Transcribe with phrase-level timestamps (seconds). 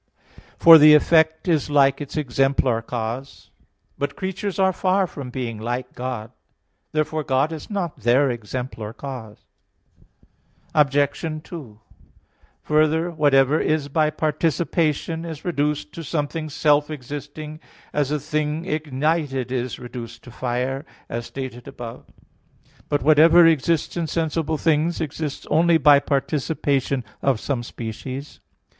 [0.57, 3.51] For the effect is like its exemplar cause.
[3.99, 6.31] But creatures are far from being like God.
[6.91, 9.45] Therefore God is not their exemplar cause.
[10.73, 11.43] Obj.
[11.43, 11.79] 2:
[12.63, 17.59] Further, whatever is by participation is reduced to something self existing,
[17.93, 22.11] as a thing ignited is reduced to fire, as stated above (A.
[22.73, 22.83] 1).
[22.89, 28.39] But whatever exists in sensible things exists only by participation of some species.